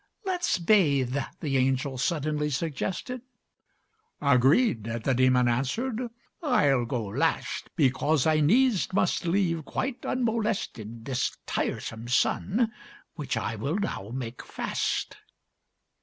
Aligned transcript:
"Let's 0.25 0.57
bathe," 0.57 1.15
the 1.41 1.57
angel 1.57 1.99
suddenly 1.99 2.49
suggested. 2.49 3.21
"Agreed," 4.19 4.85
the 4.85 5.13
demon 5.13 5.47
answered. 5.47 6.01
"I'll 6.41 6.85
go 6.85 7.05
last, 7.05 7.69
Because 7.75 8.25
I 8.25 8.39
needs 8.39 8.91
must 8.93 9.25
leave 9.25 9.63
quite 9.63 10.03
unmolested 10.03 11.05
This 11.05 11.37
tiresome 11.45 12.07
sun, 12.07 12.71
which 13.13 13.37
I 13.37 13.55
will 13.55 13.77
now 13.77 14.09
make 14.11 14.43
fast. 14.43 15.17